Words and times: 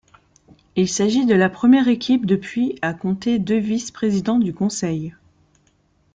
Il 0.75 0.89
s'agit 0.89 1.27
de 1.27 1.35
la 1.35 1.47
première 1.47 1.87
équipe 1.87 2.25
depuis 2.25 2.79
à 2.81 2.95
compter 2.95 3.37
deux 3.37 3.59
vice-présidents 3.59 4.39
du 4.39 4.51
Conseil. 4.51 5.13